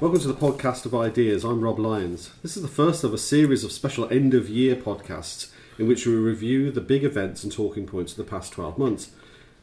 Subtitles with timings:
[0.00, 1.44] Welcome to the podcast of ideas.
[1.44, 2.30] I'm Rob Lyons.
[2.42, 6.06] This is the first of a series of special end of year podcasts in which
[6.06, 9.10] we review the big events and talking points of the past 12 months.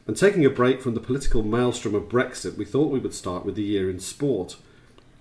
[0.05, 3.45] And taking a break from the political maelstrom of Brexit, we thought we would start
[3.45, 4.57] with the year in sport.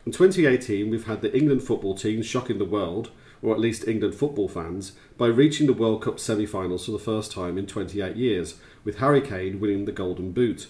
[0.05, 3.11] In 2018, we've had the England football team shocking the world,
[3.41, 6.99] or at least England football fans, by reaching the World Cup semi finals for the
[6.99, 10.67] first time in 28 years, with Harry Kane winning the Golden Boot.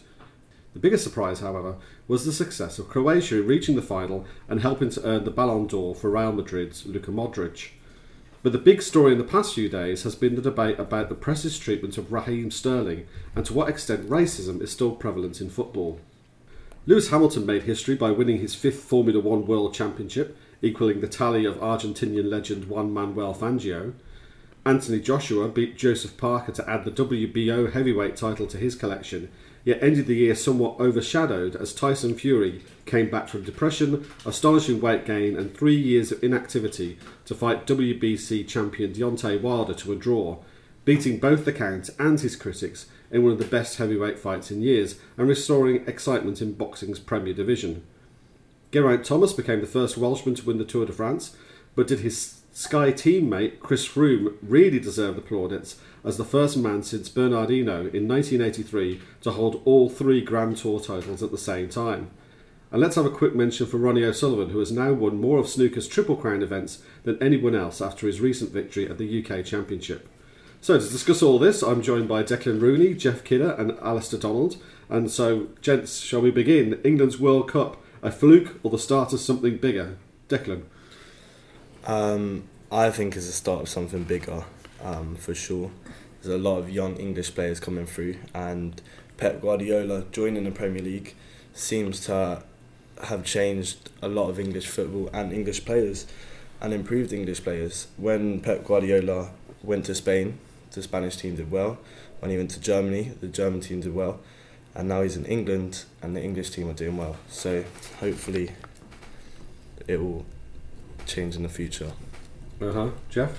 [0.77, 1.77] The biggest surprise, however,
[2.07, 5.95] was the success of Croatia reaching the final and helping to earn the Ballon d'Or
[5.95, 7.71] for Real Madrid's Luka Modric.
[8.43, 11.15] But the big story in the past few days has been the debate about the
[11.15, 15.99] press's treatment of Raheem Sterling and to what extent racism is still prevalent in football.
[16.85, 21.46] Lewis Hamilton made history by winning his fifth Formula One World Championship, equaling the tally
[21.46, 23.95] of Argentinian legend Juan Manuel Fangio.
[24.66, 29.30] Anthony Joshua beat Joseph Parker to add the WBO heavyweight title to his collection,
[29.64, 35.06] yet ended the year somewhat overshadowed as Tyson Fury came back from depression, astonishing weight
[35.06, 40.38] gain, and three years of inactivity to fight WBC champion Deontay Wilder to a draw,
[40.84, 44.62] beating both the Count and his critics in one of the best heavyweight fights in
[44.62, 47.84] years and restoring excitement in boxing's Premier Division.
[48.72, 51.37] Geraint Thomas became the first Welshman to win the Tour de France,
[51.76, 56.82] but did his Sky teammate Chris Froome really deserved the plaudits as the first man
[56.82, 61.68] since Bernard Hinault in 1983 to hold all three Grand Tour titles at the same
[61.68, 62.10] time.
[62.73, 65.50] And let's have a quick mention for Ronnie O'Sullivan, who has now won more of
[65.50, 70.09] snooker's Triple Crown events than anyone else after his recent victory at the UK Championship.
[70.62, 74.56] So, to discuss all this, I'm joined by Declan Rooney, Jeff Kidder, and Alistair Donald.
[74.88, 76.81] And so, gents, shall we begin?
[76.84, 79.99] England's World Cup, a fluke or the start of something bigger?
[80.31, 80.62] Declan.
[81.87, 84.43] Um, I think it's the start of something bigger,
[84.83, 85.71] um, for sure.
[86.21, 88.83] There's a lot of young English players coming through, and
[89.19, 91.15] Pep Guardiola joining the Premier League
[91.55, 92.43] seems to
[93.05, 96.06] have changed a lot of English football and English players,
[96.61, 97.87] and improved English players.
[97.97, 99.31] When Pep Guardiola
[99.62, 100.41] went to Spain,
[100.72, 101.78] the Spanish team did well.
[102.19, 104.19] When he went to Germany, the German team did well,
[104.75, 107.16] and now he's in England, and the English team are doing well.
[107.28, 107.65] So
[108.00, 108.50] hopefully,
[109.87, 110.27] it will
[111.06, 111.93] change in the future.
[112.61, 112.91] Uh huh.
[113.09, 113.39] Jeff?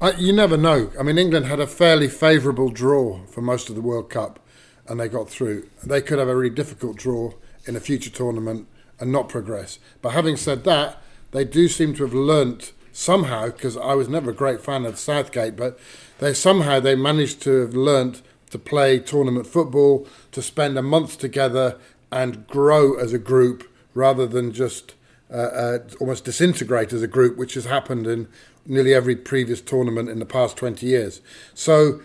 [0.00, 0.92] I, you never know.
[0.98, 4.38] I mean, England had a fairly favourable draw for most of the World Cup,
[4.86, 5.68] and they got through.
[5.82, 7.32] They could have a really difficult draw
[7.64, 8.68] in a future tournament
[9.00, 9.78] and not progress.
[10.02, 13.46] But having said that, they do seem to have learnt somehow.
[13.46, 15.78] Because I was never a great fan of Southgate, but
[16.18, 21.18] they somehow they managed to have learnt to play tournament football, to spend a month
[21.18, 21.78] together
[22.12, 24.94] and grow as a group rather than just
[25.30, 28.28] uh, uh, almost disintegrate as a group, which has happened in
[28.64, 31.20] nearly every previous tournament in the past 20 years.
[31.54, 32.00] So,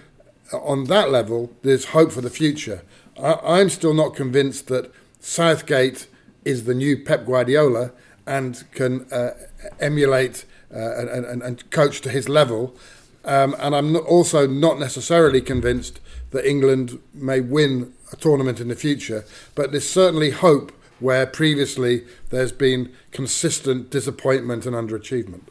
[0.51, 2.81] uh, on that level, there's hope for the future.
[3.21, 6.07] I, I'm still not convinced that Southgate
[6.45, 7.91] is the new Pep Guardiola
[8.25, 9.31] and can uh,
[9.79, 12.75] emulate uh, and, and, and coach to his level.
[13.23, 15.99] Um, and I'm not also not necessarily convinced
[16.31, 22.05] that England may win a tournament in the future, but there's certainly hope where previously
[22.29, 25.41] there's been consistent disappointment and underachievement.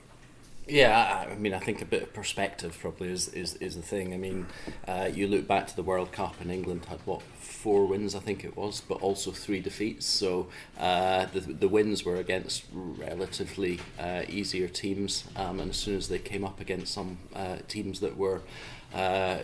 [0.71, 4.15] Yeah, I mean, I think a bit of perspective probably is, is, is the thing.
[4.15, 4.47] I mean,
[4.87, 8.21] uh, you look back to the World Cup and England had what four wins, I
[8.21, 10.07] think it was, but also three defeats.
[10.07, 10.47] So
[10.79, 16.09] uh, the the wins were against relatively uh, easier teams, um, and as soon as
[16.09, 18.41] they came up against some uh, teams that were
[18.95, 19.39] uh,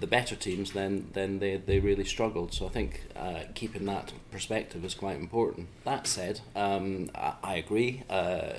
[0.00, 2.52] the better teams, then then they, they really struggled.
[2.52, 5.68] So I think uh, keeping that perspective is quite important.
[5.84, 8.52] That said, um, I, I agree uh,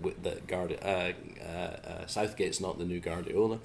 [0.00, 3.60] with that Guard uh, uh, uh, Southgate's not the new Guardiola,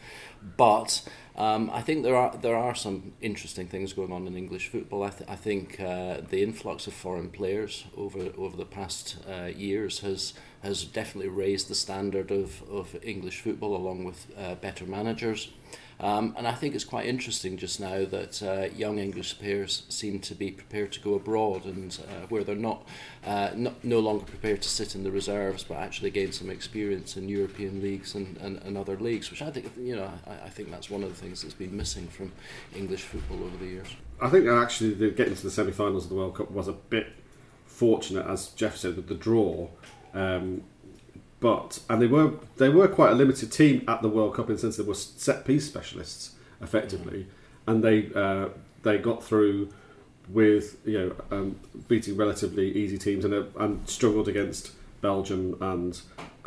[0.58, 1.02] but
[1.36, 5.04] um, I think there are there are some interesting things going on in English football.
[5.04, 9.18] I, th- I think uh, the influx of foreign players over over the past
[9.56, 10.34] years has
[10.64, 15.50] has definitely raised the standard of, of English football along with uh, better managers.
[16.02, 20.20] Um, and I think it's quite interesting just now that uh, young English players seem
[20.22, 22.88] to be prepared to go abroad and uh, where they're not,
[23.26, 27.18] uh, not no longer prepared to sit in the reserves but actually gain some experience
[27.18, 30.50] in European leagues and, and, and other leagues, which I think you know I, I
[30.50, 32.32] think that's one of the things that's been missing from
[32.74, 33.88] English football over the years.
[34.22, 36.74] I think that actually the, getting to the semi-finals of the World Cup was a
[36.74, 37.08] bit
[37.66, 39.68] fortunate, as Jeff said, with the draw.
[40.14, 40.64] Um,
[41.40, 44.56] but and they were they were quite a limited team at the World Cup in
[44.56, 47.28] the sense they were set piece specialists effectively,
[47.66, 48.50] and they uh,
[48.84, 49.70] they got through
[50.28, 56.02] with you know um, beating relatively easy teams and uh, and struggled against Belgium and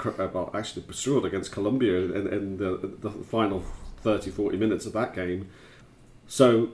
[0.04, 3.64] uh, well actually struggled against Colombia in, in the the final
[4.02, 5.48] 30 40 minutes of that game.
[6.26, 6.70] So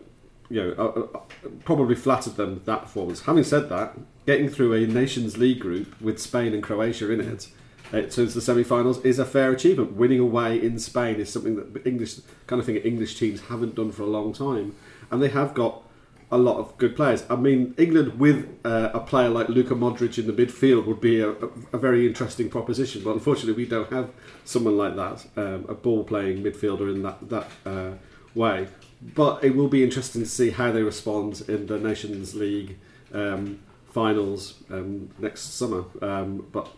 [0.51, 1.21] you know, uh, uh,
[1.65, 3.23] probably flattered them with that performance.
[3.23, 7.49] Having said that, getting through a Nations League group with Spain and Croatia in it.
[7.91, 9.93] Uh, to the semi-finals is a fair achievement.
[9.95, 12.17] Winning away in Spain is something that English
[12.47, 14.75] kind of thing English teams haven't done for a long time,
[15.11, 15.83] and they have got
[16.31, 17.25] a lot of good players.
[17.31, 21.21] I mean, England with uh, a player like Luka Modric in the midfield would be
[21.21, 23.03] a, a, a, very interesting proposition.
[23.03, 24.11] But unfortunately, we don't have
[24.45, 27.93] someone like that, um, a ball-playing midfielder in that that uh,
[28.35, 28.69] way.
[29.01, 32.79] But it will be interesting to see how they respond in the Nations League
[33.13, 33.61] um,
[33.93, 35.85] finals um, next summer.
[36.03, 36.69] Um, but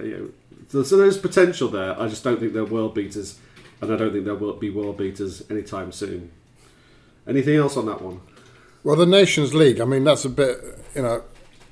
[0.00, 0.32] you
[0.68, 1.98] know, so there's potential there.
[2.00, 3.38] I just don't think they're world beaters,
[3.80, 6.30] and I don't think there will be world beaters anytime soon.
[7.26, 8.20] Anything else on that one?
[8.84, 10.58] Well, the Nations League, I mean, that's a bit,
[10.94, 11.22] you know,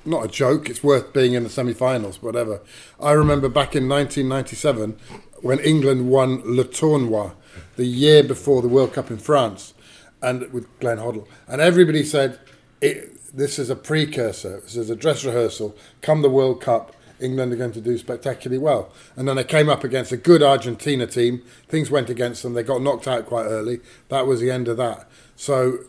[0.05, 0.69] not a joke.
[0.69, 2.61] It's worth being in the semi finals, whatever.
[2.99, 4.97] I remember back in 1997
[5.41, 7.33] when England won Le Tournoi,
[7.75, 9.73] the year before the World Cup in France,
[10.21, 11.27] and with Glenn Hoddle.
[11.47, 12.39] And everybody said,
[12.81, 15.75] this is a precursor, this is a dress rehearsal.
[16.01, 18.91] Come the World Cup, England are going to do spectacularly well.
[19.15, 21.41] And then they came up against a good Argentina team.
[21.67, 22.53] Things went against them.
[22.53, 23.79] They got knocked out quite early.
[24.09, 25.09] That was the end of that.
[25.35, 25.79] So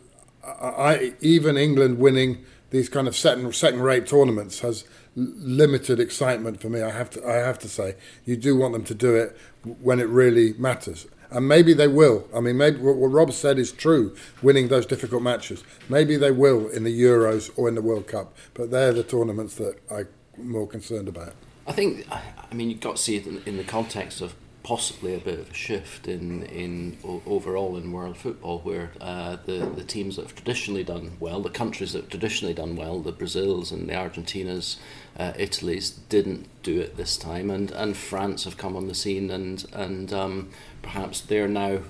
[0.45, 4.85] I, even England winning these kind of second second rate tournaments has
[5.17, 6.83] limited excitement for me.
[6.83, 9.37] I have to I have to say you do want them to do it
[9.81, 11.07] when it really matters.
[11.31, 12.27] And maybe they will.
[12.35, 15.63] I mean, maybe what Rob said is true, winning those difficult matches.
[15.89, 18.35] Maybe they will in the Euros or in the World Cup.
[18.55, 20.09] But they're the tournaments that I'm
[20.39, 21.35] more concerned about.
[21.67, 24.35] I think, I mean, you've got to see it in, in the context of
[24.69, 29.61] possibly a bit of a shift in in overall in world football, where uh, the
[29.75, 33.13] the teams that have traditionally done well, the countries that have traditionally done well, the
[33.13, 34.77] Brazils and the Argentinas,
[35.19, 39.31] uh, Italy's didn't do it this time, and, and France have come on the scene,
[39.31, 40.51] and and um,
[40.89, 41.81] perhaps they're now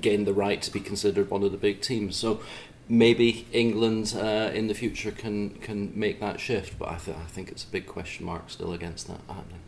[0.00, 2.16] gained the right to be considered one of the big teams.
[2.16, 2.40] So
[2.88, 7.26] maybe England uh, in the future can can make that shift, but I, th- I
[7.26, 9.60] think it's a big question mark still against that happening.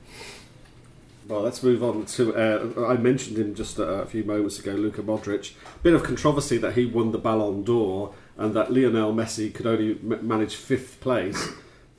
[1.26, 2.36] Well, let's move on to.
[2.36, 5.54] Uh, I mentioned him just a, few moments ago, Luka Modric.
[5.82, 9.92] Bit of controversy that he won the Ballon d'Or and that Lionel Messi could only
[9.92, 11.48] m- manage fifth place.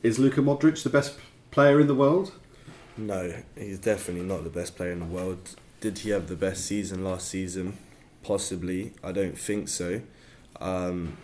[0.02, 1.20] Is Luka Modric the best
[1.52, 2.32] player in the world?
[2.96, 5.58] No, he's definitely not the best player in the world.
[5.80, 7.78] Did he have the best season last season?
[8.24, 8.94] Possibly.
[9.04, 10.02] I don't think so.
[10.60, 11.18] Um,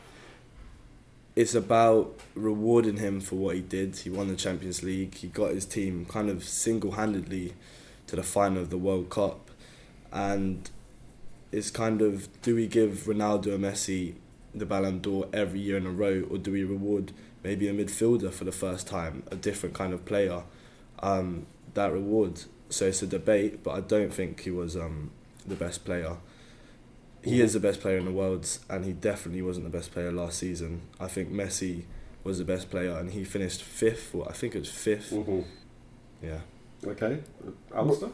[1.35, 3.95] it's about rewarding him for what he did.
[3.95, 5.15] He won the Champions League.
[5.15, 7.55] He got his team kind of single handedly
[8.07, 9.49] to the final of the World Cup,
[10.11, 10.69] and
[11.51, 14.15] it's kind of do we give Ronaldo or Messi
[14.53, 17.11] the Ballon d'Or every year in a row, or do we reward
[17.43, 20.43] maybe a midfielder for the first time, a different kind of player,
[20.99, 22.43] um, that reward?
[22.73, 25.11] So it's a debate, but I don't think he was um,
[25.45, 26.17] the best player.
[27.23, 30.11] He is the best player in the world, and he definitely wasn't the best player
[30.11, 30.81] last season.
[30.99, 31.83] I think Messi
[32.23, 34.15] was the best player, and he finished fifth.
[34.15, 35.41] Or I think it was 5th mm-hmm.
[36.21, 36.39] Yeah.
[36.85, 37.19] Okay,
[37.73, 38.09] Alistair.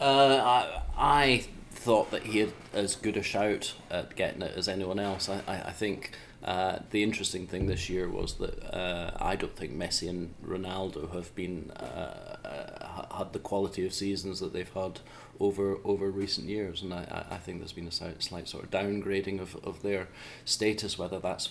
[0.00, 4.68] Uh, I, I thought that he had as good a shout at getting it as
[4.68, 5.28] anyone else.
[5.28, 6.12] I, I, I think
[6.44, 11.12] uh, the interesting thing this year was that uh, I don't think Messi and Ronaldo
[11.12, 12.85] have been uh, uh
[13.16, 15.00] had the quality of seasons that they've had
[15.38, 19.40] over over recent years, and I, I think there's been a slight sort of downgrading
[19.40, 20.08] of, of their
[20.44, 21.50] status, whether that's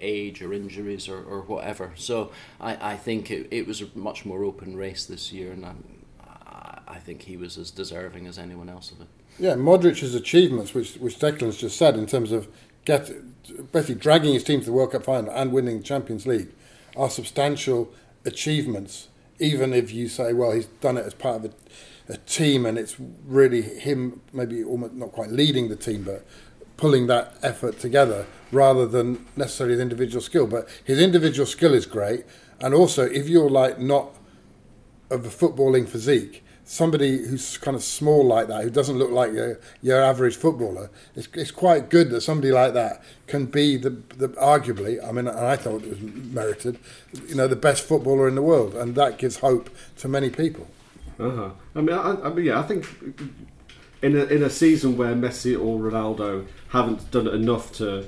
[0.00, 1.92] age or injuries or, or whatever.
[1.96, 2.30] So
[2.60, 5.84] I, I think it, it was a much more open race this year, and I'm,
[6.86, 9.08] I think he was as deserving as anyone else of it.
[9.38, 12.46] Yeah, Modric's achievements, which which Declan's just said, in terms of
[12.84, 13.10] get
[13.72, 16.52] basically dragging his team to the World Cup final and winning the Champions League,
[16.96, 17.92] are substantial
[18.24, 19.08] achievements.
[19.38, 21.52] Even if you say, well, he's done it as part of
[22.08, 26.24] a, a team, and it's really him, maybe almost not quite leading the team, but
[26.76, 30.46] pulling that effort together rather than necessarily the individual skill.
[30.46, 32.24] But his individual skill is great,
[32.60, 34.14] and also if you're like not
[35.10, 39.32] of a footballing physique, somebody who's kind of small like that, who doesn't look like
[39.32, 43.90] your, your average footballer, it's, it's quite good that somebody like that can be the,
[44.16, 46.78] the arguably, I mean, I thought it was merited,
[47.28, 50.66] you know, the best footballer in the world, and that gives hope to many people.
[51.18, 51.50] Uh-huh.
[51.76, 52.86] I mean, I, I mean, yeah, I think
[54.02, 58.06] in a, in a season where Messi or Ronaldo haven't done enough to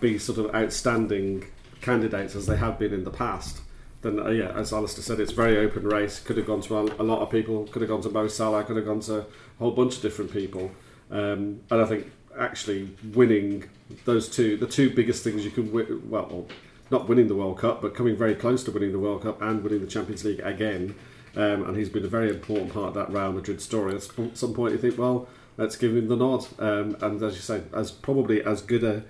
[0.00, 1.46] be sort of outstanding
[1.80, 3.61] candidates as they have been in the past,
[4.02, 6.20] then uh, yeah, as Alistair said, it's very open race.
[6.20, 7.66] Could have gone to a, lot of people.
[7.68, 8.64] Could have gone to Mo Salah.
[8.64, 9.26] Could have gone to a
[9.58, 10.72] whole bunch of different people.
[11.10, 13.64] Um, and I think actually winning
[14.04, 16.46] those two, the two biggest things you can win, well,
[16.90, 19.62] not winning the World Cup, but coming very close to winning the World Cup and
[19.62, 20.94] winning the Champions League again.
[21.34, 23.94] Um, and he's been a very important part of that Real Madrid story.
[23.94, 24.02] At
[24.36, 26.46] some point, you think, well, let's give him the nod.
[26.58, 29.04] Um, and as you say, as probably as good a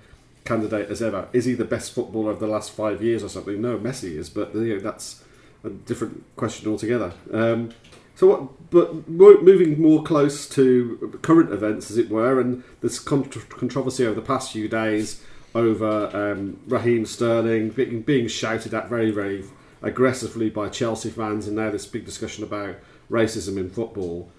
[0.45, 1.27] candidate as ever.
[1.33, 3.61] Is he the best footballer of the last five years or something?
[3.61, 5.23] No, Messi is, but you know, that's
[5.63, 7.13] a different question altogether.
[7.31, 7.71] Um,
[8.15, 14.05] so, what, but moving more close to current events, as it were, and this controversy
[14.05, 15.23] over the past few days
[15.55, 19.43] over um, Raheem Sterling being, being shouted at very, very
[19.81, 22.75] aggressively by Chelsea fans, and now this big discussion about
[23.09, 24.31] racism in football.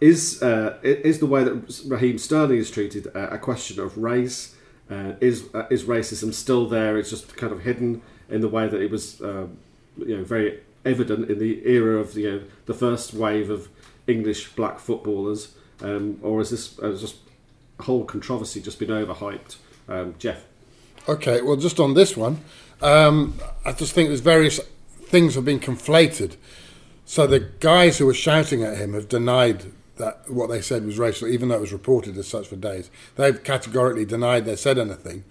[0.00, 4.54] Is uh, is the way that Raheem Sterling is treated a question of race?
[4.90, 6.98] Uh, is uh, is racism still there?
[6.98, 9.46] It's just kind of hidden in the way that it was, uh,
[9.98, 13.68] you know, very evident in the era of you know, the first wave of
[14.06, 17.16] English black footballers, um, or is this uh, just
[17.80, 19.56] whole controversy just been overhyped?
[19.88, 20.44] Um, Jeff.
[21.08, 22.40] Okay, well, just on this one,
[22.80, 24.58] um, I just think there's various
[25.02, 26.36] things have been conflated.
[27.04, 30.98] So the guys who were shouting at him have denied that what they said was
[30.98, 32.90] racial, even though it was reported as such for days.
[33.16, 35.24] They've categorically denied they said anything.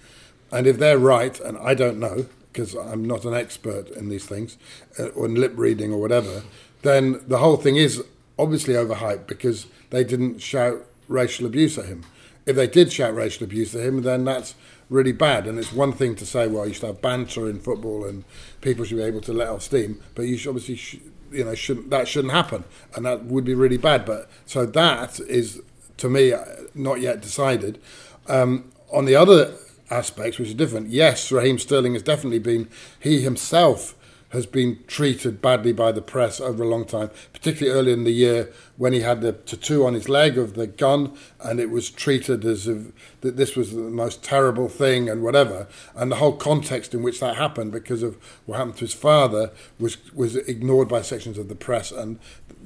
[0.52, 4.26] And if they're right, and I don't know, because I'm not an expert in these
[4.26, 4.58] things,
[5.00, 6.44] uh, or in lip reading or whatever,
[6.84, 8.04] then the whole thing is
[8.38, 12.04] obviously overhyped because they didn't shout racial abuse at him.
[12.46, 14.56] If they did shout racial abuse at him, then that's
[14.90, 15.48] really bad.
[15.48, 18.24] And it's one thing to say, well, you should have banter in football and
[18.62, 21.00] people should be able to let off steam, but you should obviously, sh-
[21.34, 22.64] you know, shouldn't that shouldn't happen,
[22.96, 24.06] and that would be really bad.
[24.06, 25.62] But so that is,
[25.98, 27.80] to me, uh, not yet decided.
[28.28, 29.54] Um, on the other
[29.90, 33.96] aspects, which are different, yes, Raheem Sterling has definitely been he himself
[34.34, 38.12] has been treated badly by the press over a long time, particularly early in the
[38.12, 41.92] year when he had the tattoo on his leg of the gun, and it was
[41.92, 42.88] treated as if
[43.22, 45.68] that this was the most terrible thing and whatever.
[45.96, 49.52] And the whole context in which that happened, because of what happened to his father,
[49.80, 52.18] was was ignored by sections of the press, and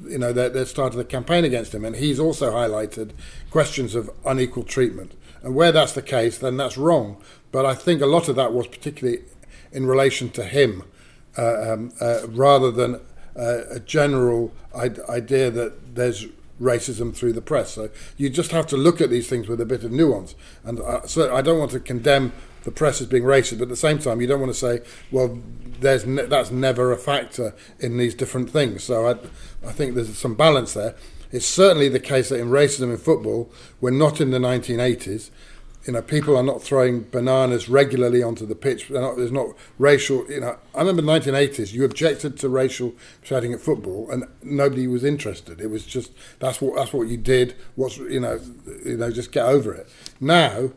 [0.06, 1.84] you know they, they started a campaign against him.
[1.84, 3.12] And he's also highlighted
[3.52, 5.12] questions of unequal treatment,
[5.44, 7.22] and where that's the case, then that's wrong.
[7.52, 9.24] But I think a lot of that was particularly
[9.74, 10.84] in relation to him
[11.38, 12.96] um, uh, rather than
[13.36, 16.26] uh, a general idea that there's
[16.60, 17.74] racism through the press.
[17.74, 20.36] So you just have to look at these things with a bit of nuance.
[20.64, 20.80] And
[21.10, 24.00] so I don't want to condemn the press as being racist, but at the same
[24.00, 25.40] time, you don't want to say, well,
[25.80, 28.84] there's ne- that's never a factor in these different things.
[28.84, 29.12] So I,
[29.66, 30.96] I think there's some balance there.
[31.32, 35.30] It's certainly the case that in racism in football, we're not in the 1980s
[35.88, 38.90] you know, people are not throwing bananas regularly onto the pitch.
[38.90, 40.30] Not, there's not racial.
[40.30, 41.72] You know, I remember the 1980s.
[41.72, 45.62] You objected to racial shouting at football, and nobody was interested.
[45.62, 47.56] It was just that's what that's what you did.
[47.76, 48.40] What's you know,
[48.86, 49.88] you know, just get over it.
[50.20, 50.72] Now,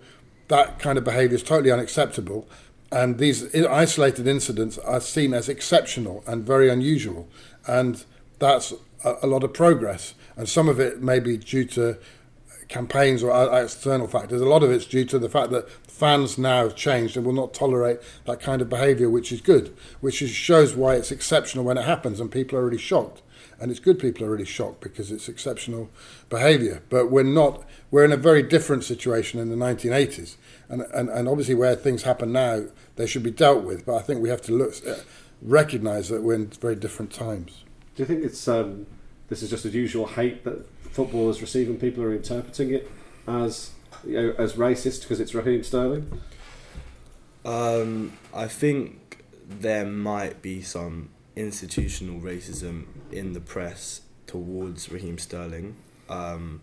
[0.47, 2.49] that kind of behaviour is totally unacceptable,
[2.93, 7.29] and these isolated incidents are seen as exceptional and very unusual,
[7.67, 8.05] and
[8.39, 8.73] that's
[9.05, 10.15] a, a lot of progress.
[10.37, 11.99] And some of it may be due to
[12.71, 14.41] campaigns or external factors.
[14.41, 17.35] A lot of it's due to the fact that fans now have changed and will
[17.35, 21.65] not tolerate that kind of behaviour, which is good, which is, shows why it's exceptional
[21.65, 23.23] when it happens and people are really shocked.
[23.61, 25.91] And it's good people are really shocked because it's exceptional
[26.31, 26.83] behaviour.
[26.89, 30.37] But we're not, we're in a very different situation in the 1980s.
[30.71, 32.65] And, and, and obviously, where things happen now,
[32.97, 33.85] they should be dealt with.
[33.85, 34.95] But I think we have to look, uh,
[35.43, 37.65] recognise that we're in very different times.
[37.97, 38.87] Do you think it's um,
[39.29, 42.91] this is just the usual hate that football is receiving, people are interpreting it
[43.27, 43.71] as
[44.05, 46.21] you know, as racist because it's Raheem Sterling?
[47.45, 55.77] Um, I think there might be some institutional racism in the press towards Raheem Sterling.
[56.09, 56.61] Um,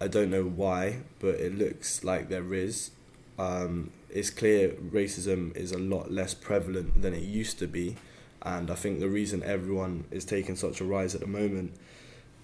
[0.00, 2.90] I don't know why, but it looks like there is.
[3.38, 7.96] Um, it's clear racism is a lot less prevalent than it used to be,
[8.42, 11.74] and I think the reason everyone is taking such a rise at the moment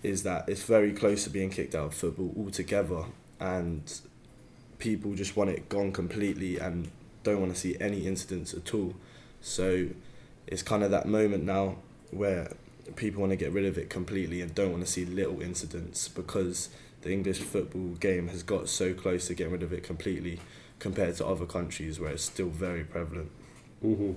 [0.02, 3.04] is that it's very close to being kicked out of football altogether,
[3.38, 4.00] and
[4.78, 6.90] people just want it gone completely and
[7.22, 8.94] don't want to see any incidents at all.
[9.40, 9.88] So
[10.46, 11.76] it's kind of that moment now
[12.10, 12.52] where
[12.96, 16.08] people want to get rid of it completely and don't want to see little incidents
[16.08, 16.70] because
[17.02, 20.40] the English football game has got so close to getting rid of it completely
[20.78, 23.30] compared to other countries where it's still very prevalent.
[23.84, 24.12] Mm-hmm.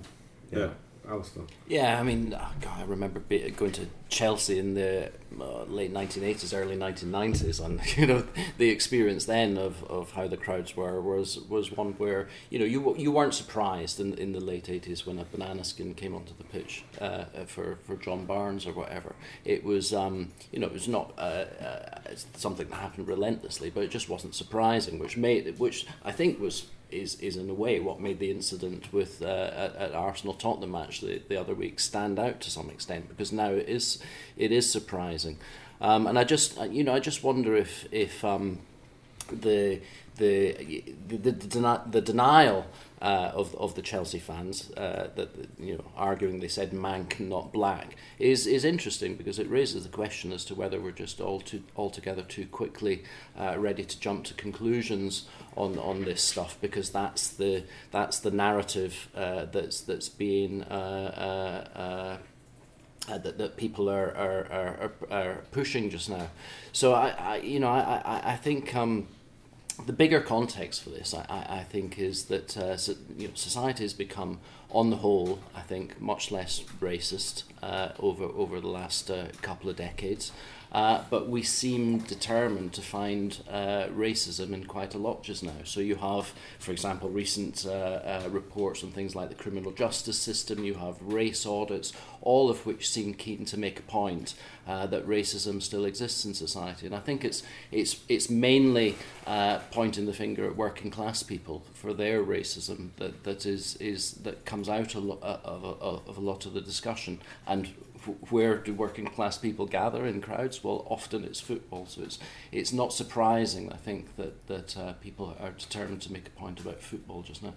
[0.52, 0.60] Yeah.
[0.60, 0.70] yeah.
[1.08, 1.44] Alistair.
[1.68, 6.56] Yeah, I mean, oh God, I remember going to Chelsea in the uh, late 1980s,
[6.56, 8.26] early 1990s, and you know
[8.58, 12.66] the experience then of, of how the crowds were was was one where you know
[12.66, 16.34] you you weren't surprised in in the late 80s when a banana skin came onto
[16.38, 19.16] the pitch uh, uh, for for John Barnes or whatever.
[19.44, 23.84] It was um, you know it was not uh, uh, something that happened relentlessly, but
[23.84, 27.80] it just wasn't surprising, which made which I think was is is in a way
[27.80, 31.80] what made the incident with uh, at, at Arsenal Tottenham match the, the other week
[31.80, 34.00] stand out to some extent because now it is
[34.38, 35.38] it is surprising,
[35.82, 38.60] um, and I just you know I just wonder if if um,
[39.32, 39.82] the
[40.18, 42.66] the the, the, the denial
[43.04, 45.30] uh, of of the Chelsea fans uh, that
[45.60, 49.90] you know arguing they said Manc not black is is interesting because it raises the
[49.90, 53.04] question as to whether we're just all too altogether too quickly
[53.38, 58.32] uh, ready to jump to conclusions on on this stuff because that's the that's the
[58.32, 62.18] narrative uh, that's that's being uh, uh, uh,
[63.12, 66.30] uh, that, that people are, are, are, are pushing just now.
[66.72, 69.10] So I, I you know I, I, I think um,
[69.86, 73.84] the bigger context for this, I, I, think, is that uh, so, you know, society
[73.84, 74.40] has become,
[74.70, 79.70] on the whole, I think, much less racist uh, over over the last uh, couple
[79.70, 80.32] of decades.
[80.74, 85.52] Uh, but we seem determined to find uh, racism in quite a lot just now.
[85.64, 90.18] So you have, for example, recent uh, uh, reports on things like the criminal justice
[90.18, 94.34] system, you have race audits, all of which seem keen to make a point
[94.68, 96.88] uh, that racism still exists in society.
[96.88, 98.96] And I think it's, it's, it's mainly
[99.28, 104.14] uh, pointing the finger at working class people for their racism that, that, is, is,
[104.24, 107.20] that comes out a lo- of, of, of a lot of the discussion.
[107.46, 107.70] And
[108.30, 110.64] where do working class people gather in crowds?
[110.64, 111.86] Well, often it's football.
[111.86, 112.20] So it's
[112.52, 116.60] it's not surprising, I think, that that uh, people are determined to make a point
[116.60, 117.54] about football just now.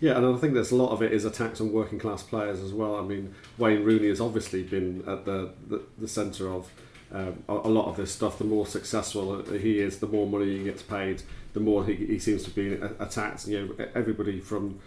[0.00, 2.60] Yeah, and I think there's a lot of it is attacks on working class players
[2.60, 2.96] as well.
[2.96, 6.70] I mean, Wayne Rooney has obviously been at the the, the centre of.
[7.10, 8.36] Um, a, a lot of this stuff.
[8.36, 11.22] The more successful he is, the more money he gets paid,
[11.54, 13.46] the more he, he seems to be attacked.
[13.48, 14.78] You know, everybody from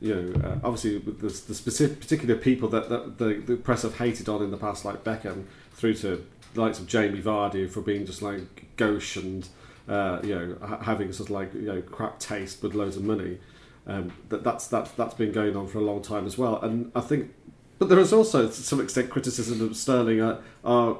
[0.00, 3.96] you know, uh, obviously the, the specific particular people that, that the, the press have
[3.96, 7.80] hated on in the past, like Beckham, through to the likes of Jamie Vardy for
[7.80, 9.48] being just like gauche and
[9.88, 13.04] uh, you know ha- having sort of like you know crap taste with loads of
[13.04, 13.38] money.
[13.86, 16.90] Um, that that's that's that's been going on for a long time as well, and
[16.94, 17.32] I think,
[17.78, 20.98] but there is also to some extent criticism of Sterling are, are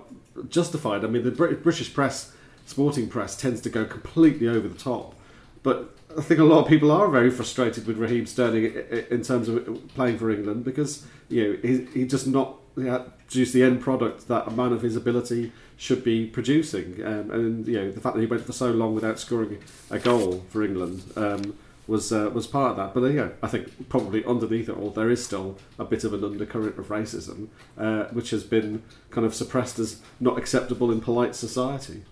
[0.48, 1.04] justified.
[1.04, 2.32] I mean, the British press,
[2.64, 5.16] sporting press, tends to go completely over the top,
[5.64, 8.72] but I think a lot of people are very frustrated with Raheem Sterling
[9.11, 13.62] in terms of playing for England because you know he, he just not produce the
[13.62, 17.90] end product that a man of his ability should be producing, um, and you know
[17.90, 19.59] the fact that he went for so long without scoring
[19.90, 22.94] a goal for England um, was uh, was part of that.
[22.94, 26.14] But uh, yeah, I think probably underneath it all there is still a bit of
[26.14, 31.00] an undercurrent of racism, uh, which has been kind of suppressed as not acceptable in
[31.00, 32.05] polite society.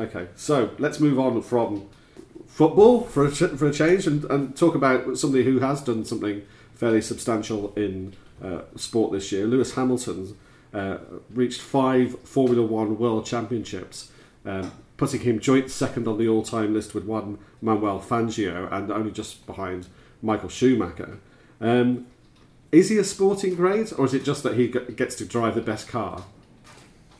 [0.00, 1.88] Okay, so let's move on from
[2.54, 6.40] football for a, for a change and, and talk about somebody who has done something
[6.76, 9.44] fairly substantial in uh, sport this year.
[9.44, 10.36] Lewis Hamilton
[10.72, 10.98] uh,
[11.30, 14.12] reached five Formula One World Championships,
[14.44, 18.92] um, putting him joint second on the all time list with Juan Manuel Fangio and
[18.92, 19.88] only just behind
[20.22, 21.18] Michael Schumacher.
[21.60, 22.06] Um,
[22.70, 25.60] is he a sporting grade, or is it just that he gets to drive the
[25.60, 26.22] best car?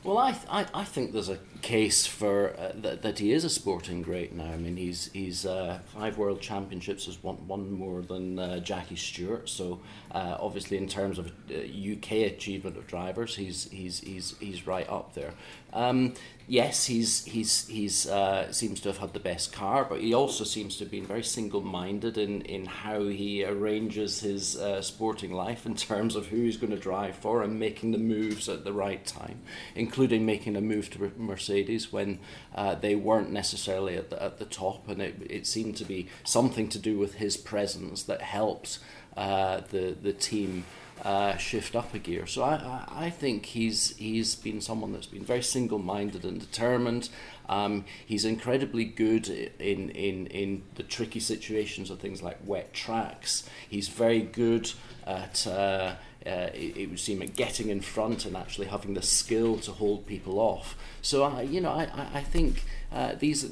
[0.04, 3.42] Well, I, th- I, I think there's a case for uh, that, that he is
[3.42, 4.52] a sporting great now.
[4.52, 8.96] I mean, he's he's uh, five world championships is one one more than uh, Jackie
[8.96, 9.48] Stewart.
[9.48, 9.80] So
[10.12, 14.86] uh, obviously, in terms of UK uh, achievement of drivers, he's he's he's he's right
[14.90, 15.32] up there.
[15.72, 16.12] Um,
[16.46, 20.44] yes, he's he's he's uh, seems to have had the best car, but he also
[20.44, 25.66] seems to have been very single-minded in in how he arranges his uh, sporting life
[25.66, 28.72] in terms of who he's going to drive for and making the moves at the
[28.72, 29.40] right time,
[29.74, 32.18] including making a move to Mercedes when
[32.54, 36.08] uh, they weren't necessarily at the at the top, and it it seemed to be
[36.24, 38.78] something to do with his presence that helped
[39.16, 40.64] uh, the the team
[41.02, 42.26] uh, shift up a gear.
[42.26, 47.08] So I, I, think he's he's been someone that's been very single-minded and determined.
[47.48, 53.48] Um, he's incredibly good in, in, in the tricky situations of things like wet tracks.
[53.68, 54.72] He's very good
[55.06, 59.02] at uh, uh, it, it, would seem at getting in front and actually having the
[59.02, 60.74] skill to hold people off.
[61.02, 63.50] So I, you know, I, I think uh, these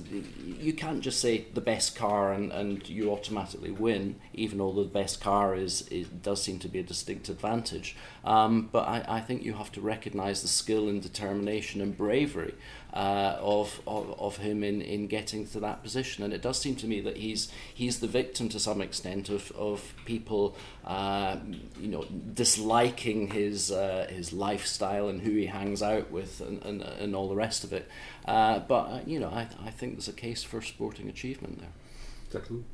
[0.60, 4.84] you can't just say the best car and, and you automatically win, even though the
[4.84, 7.96] best car is, is does seem to be a distinct advantage.
[8.24, 12.54] Um, but I, I think you have to recognise the skill and determination and bravery
[12.92, 16.24] uh, of, of of him in, in getting to that position.
[16.24, 19.50] And it does seem to me that he's he's the victim to some extent of,
[19.52, 21.36] of people uh,
[21.80, 26.82] you know disliking his uh, his lifestyle and who he hangs out with and, and,
[26.82, 27.88] and all the rest of it.
[28.26, 32.40] Uh, but uh, you know, I, I think there's a case for sporting achievement there.
[32.40, 32.64] Declan?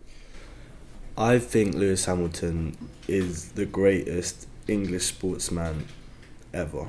[1.16, 2.76] I think Lewis Hamilton
[3.08, 5.86] is the greatest English sportsman
[6.54, 6.88] ever.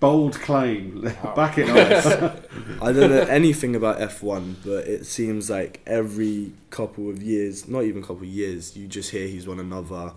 [0.00, 1.02] Bold claim.
[1.36, 2.50] Back it up.
[2.82, 7.84] I don't know anything about F1, but it seems like every couple of years, not
[7.84, 10.14] even couple of years, you just hear he's won another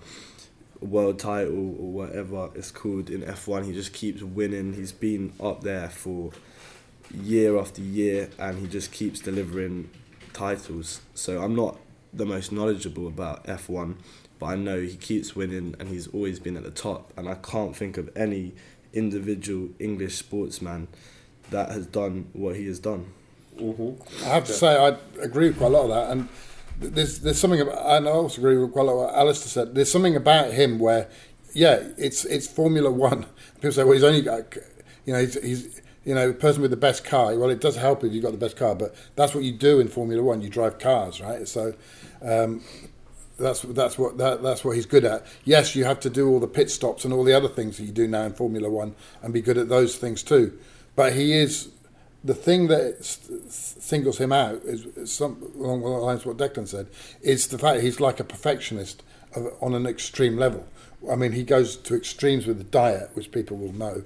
[0.80, 3.66] world title or whatever it's called in F1.
[3.66, 4.74] He just keeps winning.
[4.74, 6.32] He's been up there for
[7.14, 9.90] year after year, and he just keeps delivering
[10.32, 11.02] titles.
[11.14, 11.78] So I'm not
[12.14, 13.96] the most knowledgeable about F1,
[14.40, 17.12] but I know he keeps winning and he's always been at the top.
[17.18, 18.54] And I can't think of any
[18.94, 20.88] individual English sportsman
[21.50, 23.12] that has done what he has done.
[23.60, 26.12] I have to say, I agree with quite a lot of that.
[26.12, 26.30] And
[26.80, 29.50] there's there's something about, and I also agree with quite a lot of what Alistair
[29.50, 29.76] said.
[29.76, 31.08] There's something about him where,
[31.54, 33.26] yeah, it's it's Formula One.
[33.56, 34.56] People say, well, he's only got,
[35.06, 37.38] you know, he's, he's you know, a person with the best car.
[37.38, 39.80] Well, it does help if you've got the best car, but that's what you do
[39.80, 40.42] in Formula One.
[40.42, 41.48] You drive cars, right?
[41.48, 41.74] So.
[42.22, 42.62] Um,
[43.38, 45.26] that's that's what that, that's what he's good at.
[45.44, 47.84] Yes, you have to do all the pit stops and all the other things that
[47.84, 50.58] you do now in Formula One and be good at those things too.
[50.96, 51.70] But he is
[52.24, 56.88] the thing that singles him out is, some along the lines of what Declan said.
[57.22, 59.04] Is the fact he's like a perfectionist
[59.36, 60.66] of, on an extreme level.
[61.12, 64.04] I mean, he goes to extremes with the diet, which people will know,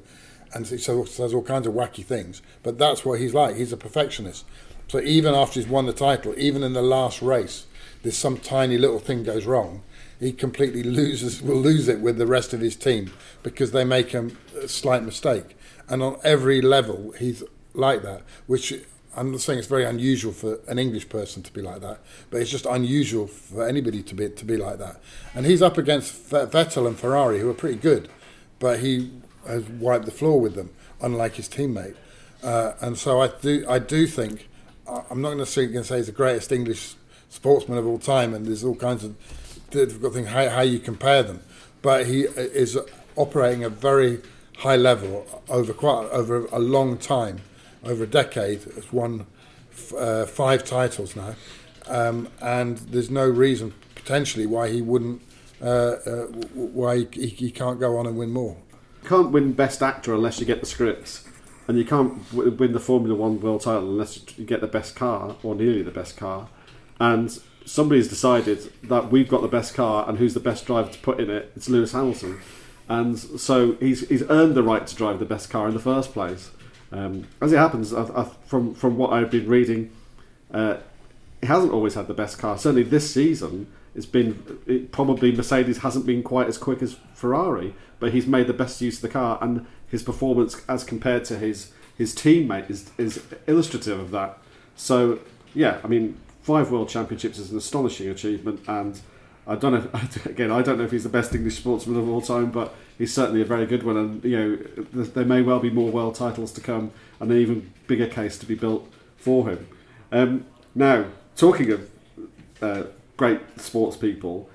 [0.53, 2.41] and he says, says all kinds of wacky things.
[2.63, 3.55] But that's what he's like.
[3.55, 4.45] He's a perfectionist.
[4.87, 7.66] So even after he's won the title, even in the last race,
[8.03, 9.83] there's some tiny little thing goes wrong.
[10.19, 13.11] He completely loses, will lose it with the rest of his team
[13.43, 14.31] because they make a,
[14.61, 15.55] a slight mistake.
[15.87, 18.73] And on every level, he's like that, which
[19.15, 22.41] I'm not saying it's very unusual for an English person to be like that, but
[22.41, 25.01] it's just unusual for anybody to be to be like that.
[25.33, 28.09] And he's up against Ve- Vettel and Ferrari, who are pretty good,
[28.59, 29.11] but he
[29.47, 30.69] has wiped the floor with them,
[31.01, 31.95] unlike his teammate.
[32.43, 34.47] Uh, and so I do I do think
[34.87, 36.95] I'm not going to say he's the greatest English
[37.29, 39.15] sportsman of all time, and there's all kinds of
[39.69, 41.41] difficult things how, how you compare them,
[41.81, 42.77] but he is
[43.15, 44.21] operating at a very
[44.57, 47.41] high level over quite over a long time,
[47.83, 48.63] over a decade.
[48.63, 49.25] Has won
[49.97, 51.35] uh, five titles now,
[51.87, 55.21] um, and there's no reason potentially why he wouldn't,
[55.61, 58.57] uh, uh, why he, he can't go on and win more.
[59.03, 61.27] You can't win Best Actor unless you get the scripts,
[61.67, 65.35] and you can't win the Formula One world title unless you get the best car
[65.43, 66.47] or nearly the best car.
[66.99, 70.99] And somebody's decided that we've got the best car, and who's the best driver to
[70.99, 71.51] put in it?
[71.55, 72.39] It's Lewis Hamilton,
[72.89, 76.13] and so he's he's earned the right to drive the best car in the first
[76.13, 76.51] place.
[76.91, 79.91] Um, as it happens, I, I, from from what I've been reading,
[80.51, 80.77] uh,
[81.41, 82.57] he hasn't always had the best car.
[82.57, 87.75] Certainly this season, it's been it, probably Mercedes hasn't been quite as quick as Ferrari,
[87.99, 91.37] but he's made the best use of the car, and his performance as compared to
[91.37, 94.37] his his teammate is is illustrative of that.
[94.75, 95.19] So
[95.53, 99.01] yeah, I mean, five world championships is an astonishing achievement, and
[99.45, 99.99] I don't know.
[100.25, 103.13] Again, I don't know if he's the best English sportsman of all time, but he's
[103.13, 103.97] certainly a very good one.
[103.97, 107.73] And you know, there may well be more world titles to come, and an even
[107.85, 109.67] bigger case to be built for him.
[110.13, 111.89] Um, now, talking of
[112.61, 112.83] uh,
[113.17, 114.49] great sports people,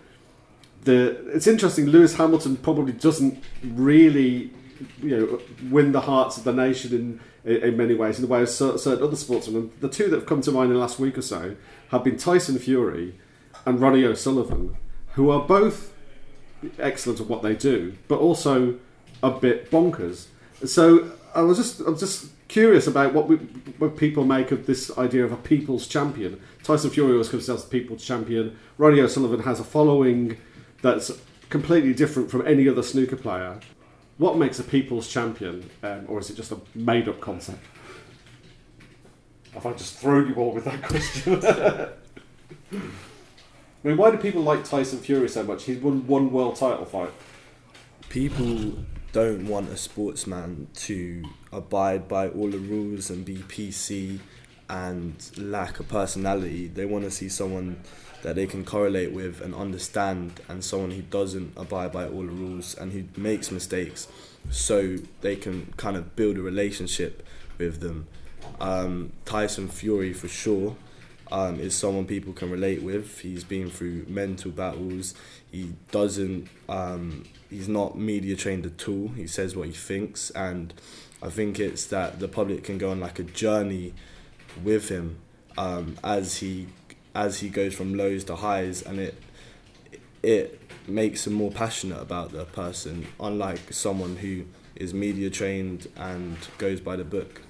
[0.85, 1.88] the it's interesting.
[1.88, 4.50] Lewis Hamilton probably doesn't really,
[5.02, 8.31] you know, win the hearts of the nation in in, in many ways, in the
[8.31, 9.70] way of certain other sportsmen.
[9.81, 11.57] The two that have come to mind in the last week or so
[11.90, 13.14] have been Tyson Fury
[13.64, 14.76] and Ronnie O'Sullivan,
[15.14, 15.92] who are both
[16.78, 18.78] excellent at what they do, but also
[19.22, 20.26] a bit bonkers.
[20.64, 23.37] So I was just I'm just curious about what we,
[23.78, 26.40] what people make of this idea of a people's champion.
[26.62, 28.59] Tyson Fury always considers himself the people's champion.
[28.78, 30.37] Ronnie O'Sullivan has a following
[30.83, 31.11] that's
[31.48, 33.61] completely different from any other snooker player.
[34.18, 37.64] What makes a people's champion, um, or is it just a made-up concept?
[39.55, 41.44] Have I just thrown you all with that question?
[41.44, 41.88] I
[43.88, 45.64] mean, why do people like Tyson Fury so much?
[45.64, 47.11] He's won one world title fight.
[48.09, 51.22] People don't want a sportsman to
[51.53, 54.20] abide by all the rules and be PC
[54.68, 56.68] and lack a personality.
[56.68, 57.81] They want to see someone
[58.22, 62.33] that they can correlate with and understand, and someone who doesn't abide by all the
[62.33, 64.09] rules and who makes mistakes,
[64.51, 67.27] so they can kind of build a relationship
[67.59, 68.07] with them.
[68.61, 70.77] Um, Tyson Fury, for sure,
[71.33, 73.20] um, is someone people can relate with.
[73.20, 75.14] He's been through mental battles.
[75.51, 76.48] He doesn't.
[76.68, 79.09] Um, he's not media trained at all.
[79.09, 80.72] He says what he thinks, and
[81.22, 83.94] I think it's that the public can go on like a journey
[84.62, 85.18] with him
[85.56, 86.68] um, as he
[87.14, 89.14] as he goes from lows to highs, and it
[90.22, 94.44] it makes him more passionate about the person, unlike someone who
[94.76, 97.42] is media trained and goes by the book.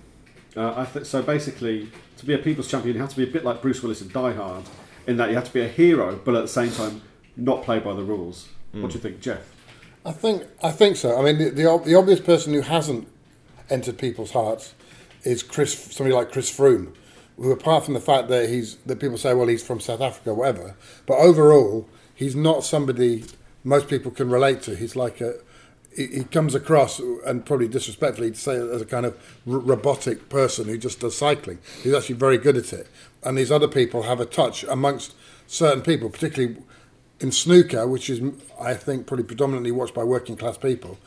[0.56, 1.88] Uh, I th- so basically,
[2.18, 4.08] to be a people's champion, you have to be a bit like Bruce Willis in
[4.08, 4.64] Die Hard,
[5.06, 7.02] in that you have to be a hero, but at the same time,
[7.36, 8.48] not play by the rules.
[8.72, 9.54] What do you think, Jeff?
[10.04, 11.18] I think I think so.
[11.18, 13.06] I mean, the, the the obvious person who hasn't
[13.70, 14.74] entered people's hearts
[15.24, 16.94] is Chris, somebody like Chris Froome,
[17.36, 20.34] who apart from the fact that he's that people say, well, he's from South Africa,
[20.34, 23.24] whatever, but overall, he's not somebody
[23.64, 24.76] most people can relate to.
[24.76, 25.34] He's like a
[25.94, 29.14] he, comes across, and probably disrespectfully, to say as a kind of
[29.46, 31.58] r- robotic person who just does cycling.
[31.82, 32.86] He's actually very good at it.
[33.22, 35.14] And these other people have a touch amongst
[35.46, 36.56] certain people, particularly
[37.20, 38.20] in snooker, which is,
[38.60, 40.98] I think, probably predominantly watched by working class people.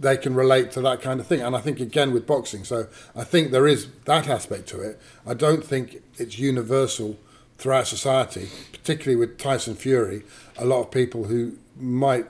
[0.00, 1.42] They can relate to that kind of thing.
[1.42, 2.64] And I think, again, with boxing.
[2.64, 4.98] So I think there is that aspect to it.
[5.26, 7.18] I don't think it's universal
[7.58, 10.22] throughout society, particularly with Tyson Fury.
[10.56, 12.26] A lot of people who might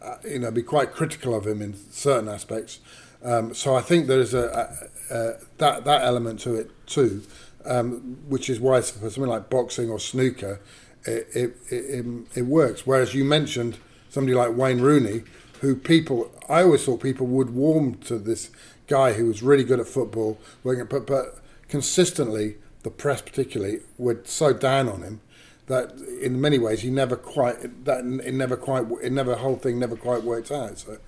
[0.00, 2.80] uh, you know, be quite critical of him in certain aspects.
[3.22, 7.22] Um, so I think there is a, a, a, that that element to it too,
[7.66, 10.60] um, which is why for something like boxing or snooker,
[11.04, 12.86] it it, it, it works.
[12.86, 13.76] Whereas you mentioned
[14.08, 15.24] somebody like Wayne Rooney,
[15.60, 18.50] who people I always thought people would warm to this
[18.86, 24.52] guy who was really good at football, but but consistently the press particularly were so
[24.52, 25.20] down on him
[25.66, 29.78] that in many ways he never quite that it never quite it never whole thing
[29.78, 30.78] never quite worked out.
[30.78, 30.98] So,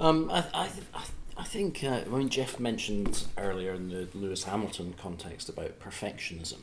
[0.00, 0.68] um, I, I,
[1.36, 6.60] I think uh, mean Jeff mentioned earlier in the Lewis Hamilton context about perfectionism.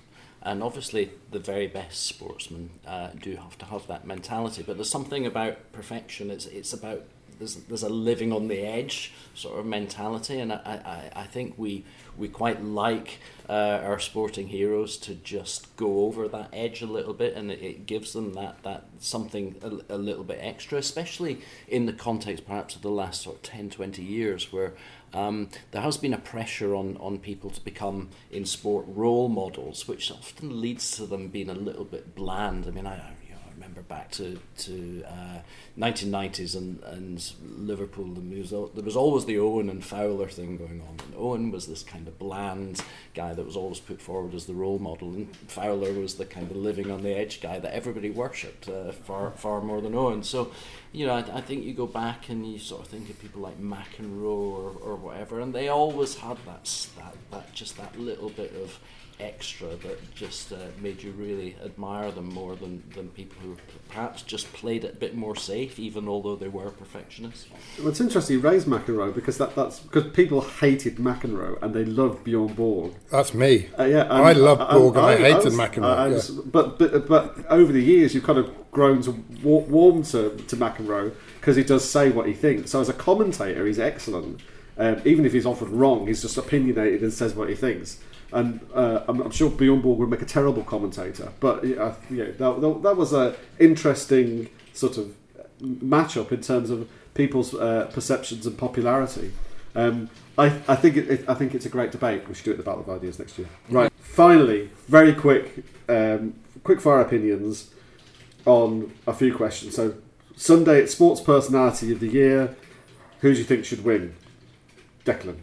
[0.48, 4.64] And obviously, the very best sportsmen uh, do have to have that mentality.
[4.66, 6.32] But there's something about perfection.
[6.32, 7.04] It's it's about
[7.38, 11.56] there's there's a living on the edge sort of mentality, and I I, I think
[11.58, 11.86] we
[12.18, 17.14] we quite like uh, our sporting heroes to just go over that edge a little
[17.14, 21.42] bit, and it, it gives them that that something a, a, little bit extra, especially
[21.68, 24.74] in the context perhaps of the last sort of 10, 20 years, where
[25.14, 29.88] um, there has been a pressure on, on people to become in sport role models,
[29.88, 32.66] which often leads to them being a little bit bland.
[32.68, 33.14] I mean, I,
[33.58, 35.40] remember back to to uh,
[35.78, 38.14] 1990s and and Liverpool.
[38.14, 40.98] There was always the Owen and Fowler thing going on.
[41.06, 44.54] And Owen was this kind of bland guy that was always put forward as the
[44.54, 48.10] role model, and Fowler was the kind of living on the edge guy that everybody
[48.10, 50.24] worshipped uh, far far more than Owen.
[50.24, 50.52] So,
[50.92, 53.42] you know, I, I think you go back and you sort of think of people
[53.42, 58.30] like McEnroe or, or whatever, and they always had that that that just that little
[58.30, 58.80] bit of
[59.20, 63.58] extra that just uh, made you really admire them more than, than people who
[63.90, 67.48] perhaps just played it a bit more safe, even although they were perfectionists.
[67.80, 71.86] Well, it's interesting you raised McEnroe because that, that's because people hated McEnroe and they
[71.86, 72.94] loved Bjorn Borg.
[73.10, 73.70] That's me.
[73.78, 76.36] Uh, yeah, I loved Borg and I, I hated I McEnroe.
[76.36, 76.42] Yeah.
[76.46, 79.12] But, but but over the years, you've kind of grown to
[79.44, 82.72] warm to to McEnroe because he does say what he thinks.
[82.72, 84.42] So as a commentator, he's excellent.
[84.80, 88.00] Um, even if he's often wrong, he's just opinionated and says what he thinks
[88.34, 91.32] and uh, I'm, I'm, sure Bjorn Borg would make a terrible commentator.
[91.40, 95.16] But uh, yeah, that, that, was an interesting sort of
[95.62, 99.32] matchup in terms of people's uh, perceptions and popularity.
[99.76, 102.28] Um, I, I think it, it, I think it's a great debate.
[102.28, 103.48] We should do it at the Battle of Ideas next year.
[103.70, 103.92] Right.
[104.00, 107.72] Finally, very quick, um, quick fire opinions
[108.46, 109.76] on a few questions.
[109.76, 109.96] So
[110.36, 112.56] Sunday, it's Sports Personality of the Year.
[113.22, 114.16] Who do you think should win?
[115.06, 115.38] Declan.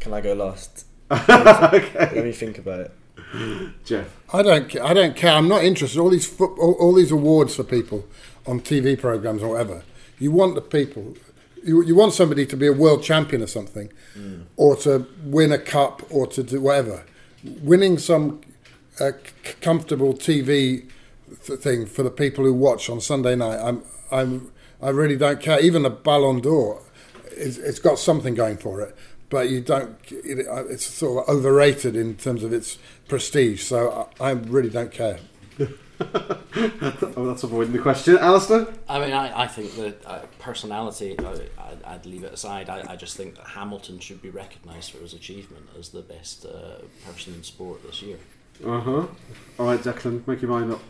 [0.00, 0.86] Can I go last?
[1.10, 1.92] okay.
[1.94, 2.92] Let me think about it.
[3.84, 4.74] Jeff, I don't.
[4.80, 5.32] I don't care.
[5.32, 5.98] I'm not interested.
[5.98, 8.06] All these foot, all, all, these awards for people
[8.46, 9.82] on TV programs or whatever.
[10.18, 11.14] You want the people.
[11.62, 14.44] You, you want somebody to be a world champion or something, mm.
[14.56, 17.04] or to win a cup, or to do whatever.
[17.44, 18.40] Winning some
[19.00, 19.12] uh,
[19.44, 20.88] c- comfortable TV
[21.44, 23.58] th- thing for the people who watch on Sunday night.
[23.62, 23.82] I'm.
[24.10, 24.52] I'm.
[24.80, 25.60] I really don't care.
[25.60, 26.80] Even a Ballon d'Or,
[27.32, 28.96] it's, it's got something going for it
[29.30, 29.96] but you don't.
[30.10, 33.62] it's sort of overrated in terms of its prestige.
[33.62, 35.18] So I, I really don't care.
[35.60, 35.66] oh,
[37.26, 38.68] that's avoiding the question, Alistair.
[38.88, 41.38] I mean, I, I think that uh, personality, uh,
[41.84, 42.68] I, would leave it aside.
[42.68, 46.46] I, I just think that Hamilton should be recognised for his achievement as the best
[46.46, 48.18] uh, person in sport this year.
[48.64, 49.06] Uh huh.
[49.58, 50.80] All right, Declan, make your mind up.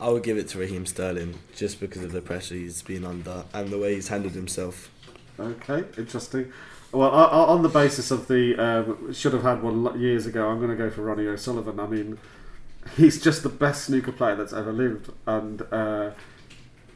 [0.00, 3.44] I would give it to Raheem Sterling just because of the pressure he's been under
[3.52, 4.90] and the way he's handled himself.
[5.38, 6.52] Okay, interesting.
[6.92, 10.70] Well, on the basis of the um, should have had one years ago, I'm going
[10.70, 11.78] to go for Ronnie O'Sullivan.
[11.78, 12.18] I mean,
[12.96, 16.10] he's just the best snooker player that's ever lived, and uh,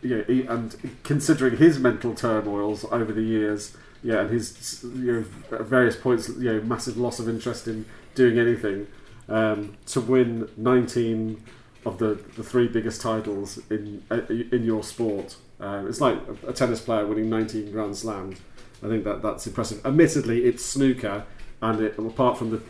[0.03, 5.13] yeah, he, and considering his mental turmoils over the years, yeah, and his you
[5.51, 7.85] know at various points, you know, massive loss of interest in
[8.17, 8.89] doing anything,
[9.29, 11.43] um, to win 19
[11.87, 16.53] of the, the three biggest titles in uh, in your sport, uh, it's like a
[16.53, 18.39] tennis player winning 19 Grand Slams.
[18.85, 19.85] I think that that's impressive.
[19.87, 21.25] Admittedly, it's snooker,
[21.63, 22.61] and it, apart from the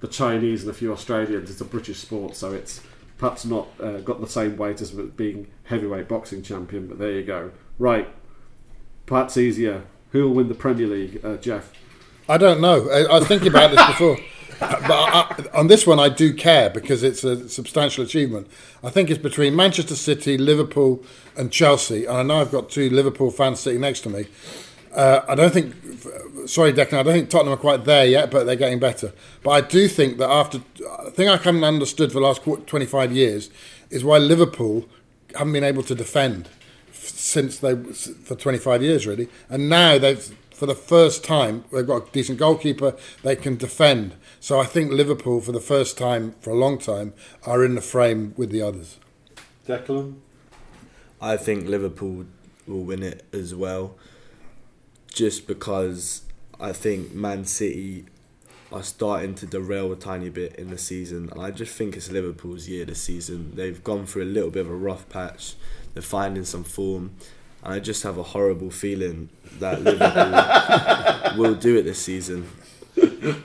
[0.00, 2.80] the Chinese and a few Australians, it's a British sport, so it's
[3.18, 6.88] perhaps not uh, got the same weight as being heavyweight boxing champion.
[6.88, 7.52] But there you go.
[7.78, 8.08] Right,
[9.06, 9.84] perhaps easier.
[10.10, 11.72] Who will win the Premier League, uh, Jeff?
[12.28, 12.90] I don't know.
[12.90, 14.18] I, I was thinking about this before.
[14.60, 18.48] but I, on this one, I do care because it's a substantial achievement.
[18.84, 21.02] I think it's between Manchester City, Liverpool,
[21.36, 22.04] and Chelsea.
[22.04, 24.26] And I know I've got two Liverpool fans sitting next to me.
[24.92, 25.74] Uh, I don't think,
[26.48, 29.12] sorry, Declan, I don't think Tottenham are quite there yet, but they're getting better.
[29.42, 30.58] But I do think that after,
[31.04, 33.50] the thing I haven't understood for the last 25 years
[33.90, 34.86] is why Liverpool
[35.34, 36.48] haven't been able to defend
[36.92, 42.08] since they for 25 years really and now they've for the first time they've got
[42.08, 46.50] a decent goalkeeper they can defend so i think liverpool for the first time for
[46.50, 47.12] a long time
[47.44, 48.98] are in the frame with the others
[49.66, 50.16] Declan?
[51.20, 52.26] I think Liverpool
[52.66, 53.94] will win it as well,
[55.12, 56.22] just because
[56.60, 58.06] I think Man City
[58.72, 62.10] are starting to derail a tiny bit in the season, and I just think it's
[62.10, 63.52] Liverpool's year this season.
[63.54, 65.54] They've gone through a little bit of a rough patch.
[65.92, 67.12] They're finding some form,
[67.62, 69.82] and I just have a horrible feeling that
[71.32, 72.48] Liverpool will do it this season.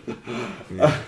[0.70, 1.00] Yeah.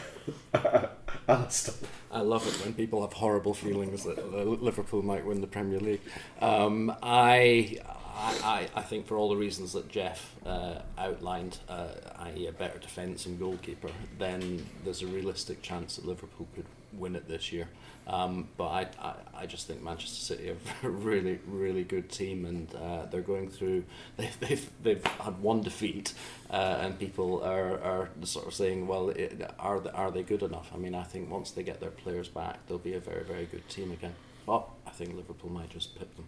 [1.28, 1.76] Alistair.
[2.12, 6.02] I love it when people have horrible feelings that Liverpool might win the Premier League.
[6.42, 7.78] Um, I,
[8.20, 12.48] I, I I think for all the reasons that Jeff uh, outlined, uh, i.e.
[12.48, 17.28] a better defence and goalkeeper, then there's a realistic chance that Liverpool could win it
[17.28, 17.68] this year.
[18.08, 22.46] Um, but I, I, I just think Manchester City are a really, really good team,
[22.46, 23.86] and uh, they're going through.
[24.18, 26.14] They've, they've, they've had one defeat,
[26.50, 30.44] uh, and people are, are sort of saying, well, it, are they, are they good
[30.44, 30.72] enough?
[30.74, 33.46] I mean, I think once they get their players back, they'll be a very, very
[33.46, 34.16] good team again.
[34.46, 36.26] But I think Liverpool might just pip them.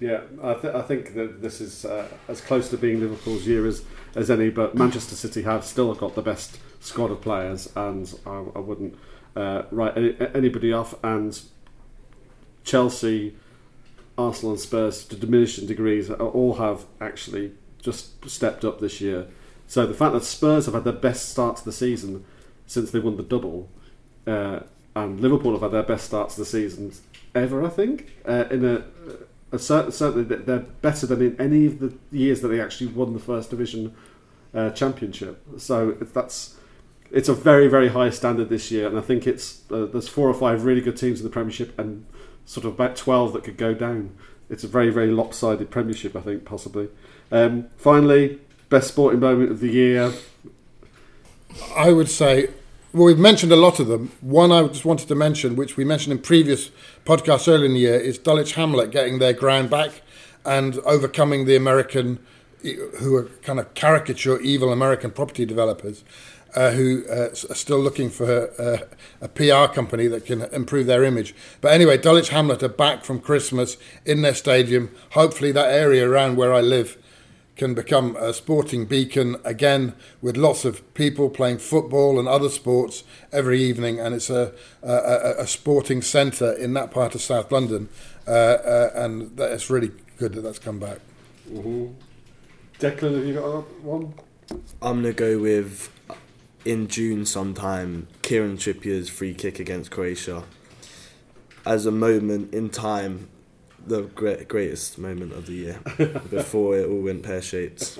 [0.00, 3.66] Yeah, I, th- I think that this is uh, as close to being Liverpool's year
[3.66, 8.18] as, as any, but Manchester City have still got the best squad of players, and
[8.26, 8.96] I, I wouldn't
[9.36, 10.94] uh, write any, anybody off.
[11.04, 11.38] And
[12.64, 13.36] Chelsea,
[14.16, 19.26] Arsenal, and Spurs, to diminishing degrees, all have actually just stepped up this year.
[19.66, 22.24] So the fact that Spurs have had their best start to the season
[22.66, 23.68] since they won the double,
[24.26, 24.60] uh,
[24.96, 26.92] and Liverpool have had their best starts to the season
[27.42, 31.94] ever, I think, uh, in a, cer- certainly they're better than in any of the
[32.10, 33.94] years that they actually won the first division
[34.54, 35.42] uh, championship.
[35.58, 36.56] So that's
[37.10, 40.28] it's a very very high standard this year, and I think it's uh, there's four
[40.28, 42.04] or five really good teams in the Premiership and
[42.44, 44.16] sort of about twelve that could go down.
[44.50, 46.88] It's a very very lopsided Premiership, I think possibly.
[47.30, 50.12] Um, finally, best sporting moment of the year.
[51.74, 52.50] I would say,
[52.98, 54.10] well, we've mentioned a lot of them.
[54.20, 56.72] One I just wanted to mention, which we mentioned in previous
[57.04, 60.02] podcasts earlier in the year, is Dulwich Hamlet getting their ground back
[60.44, 62.18] and overcoming the American,
[62.62, 66.02] who are kind of caricature evil American property developers.
[66.54, 68.78] Uh, who uh, are still looking for uh,
[69.20, 71.34] a PR company that can improve their image.
[71.60, 74.90] But anyway, Dulwich Hamlet are back from Christmas in their stadium.
[75.10, 76.96] Hopefully, that area around where I live
[77.58, 79.92] can become a sporting beacon again
[80.22, 85.34] with lots of people playing football and other sports every evening and it's a, a,
[85.38, 87.88] a sporting centre in that part of South London
[88.26, 90.98] uh, uh, and that, it's really good that that's come back.
[91.50, 91.86] Mm-hmm.
[92.78, 94.14] Declan, have you got one?
[94.80, 95.90] I'm gonna go with
[96.64, 100.44] in June sometime Kieran Trippier's free kick against Croatia
[101.66, 103.28] as a moment in time
[103.88, 105.80] the great, greatest moment of the year
[106.30, 107.98] before it all went pear shaped.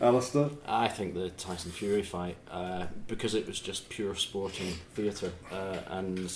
[0.00, 0.50] Alistair?
[0.66, 5.78] I think the Tyson Fury fight, uh, because it was just pure sporting theatre uh,
[5.88, 6.32] and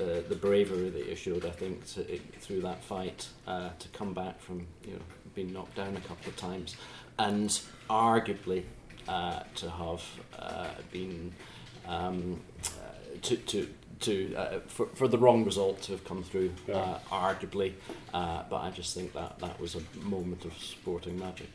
[0.00, 3.88] uh, the bravery that you showed, I think, to, it, through that fight uh, to
[3.88, 5.02] come back from you know
[5.34, 6.76] being knocked down a couple of times,
[7.18, 8.64] and arguably
[9.08, 10.02] uh, to have
[10.38, 11.32] uh, been
[11.86, 13.68] um, uh, to to
[14.04, 16.76] to uh, for, for the wrong result to have come through, Yeah.
[16.76, 17.72] uh, arguably.
[18.12, 21.48] Uh, but I just think that that was a moment of sporting magic.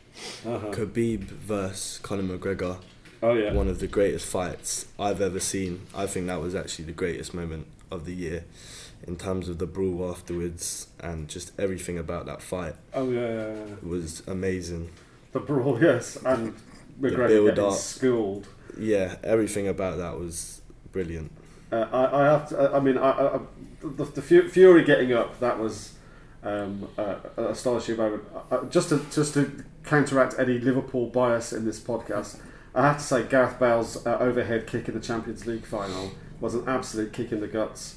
[0.46, 0.68] Uh-huh.
[0.70, 2.78] Khabib versus Conor McGregor,
[3.22, 3.52] Oh yeah.
[3.52, 5.86] one of the greatest fights I've ever seen.
[5.94, 8.44] I think that was actually the greatest moment of the year
[9.06, 13.54] in terms of the brawl afterwards and just everything about that fight Oh yeah, yeah,
[13.54, 13.74] yeah.
[13.82, 14.90] was amazing.
[15.32, 16.54] The brawl, yes, and
[17.00, 17.72] McGregor build getting up.
[17.74, 18.46] schooled.
[18.78, 20.60] Yeah, everything about that was
[20.92, 21.32] brilliant.
[21.72, 22.74] Uh, I, I have to.
[22.74, 23.40] I mean, I, I,
[23.82, 25.94] the, the Fury getting up that was
[26.42, 28.24] um, uh, astonishing moment.
[28.50, 32.40] Uh, just to just to counteract any Liverpool bias in this podcast,
[32.74, 36.54] I have to say Gareth Bale's uh, overhead kick in the Champions League final was
[36.54, 37.96] an absolute kick in the guts.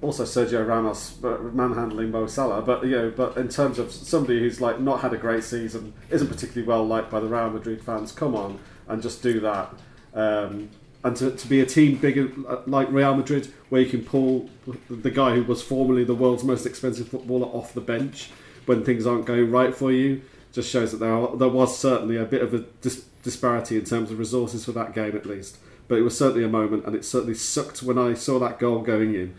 [0.00, 4.38] Also, Sergio Ramos uh, manhandling Mo Salah, but you know, but in terms of somebody
[4.38, 7.82] who's like not had a great season, isn't particularly well liked by the Real Madrid
[7.82, 9.74] fans, come on and just do that.
[10.14, 10.70] Um,
[11.08, 12.30] and to, to be a team bigger
[12.66, 14.50] like Real Madrid, where you can pull
[14.90, 18.30] the guy who was formerly the world's most expensive footballer off the bench
[18.66, 20.20] when things aren't going right for you,
[20.52, 23.84] just shows that there are, there was certainly a bit of a dis- disparity in
[23.84, 25.56] terms of resources for that game at least.
[25.88, 28.80] but it was certainly a moment, and it certainly sucked when I saw that goal
[28.80, 29.34] going in.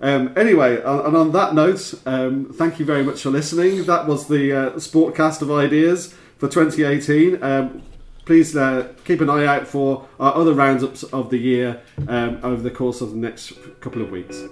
[0.00, 3.84] Um, anyway, and on that note, um, thank you very much for listening.
[3.84, 7.40] That was the uh, Sportcast of Ideas for 2018.
[7.40, 7.82] Um,
[8.24, 12.62] please uh, keep an eye out for our other roundups of the year um, over
[12.62, 14.42] the course of the next couple of weeks.